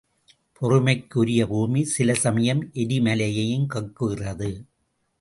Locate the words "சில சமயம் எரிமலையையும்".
1.83-3.71